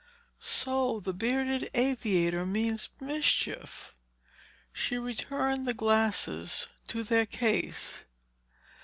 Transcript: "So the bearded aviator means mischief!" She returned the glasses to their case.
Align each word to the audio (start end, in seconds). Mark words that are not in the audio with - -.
"So 0.39 0.99
the 0.99 1.13
bearded 1.13 1.69
aviator 1.75 2.43
means 2.43 2.89
mischief!" 2.99 3.93
She 4.73 4.97
returned 4.97 5.67
the 5.67 5.75
glasses 5.75 6.67
to 6.87 7.03
their 7.03 7.27
case. 7.27 8.03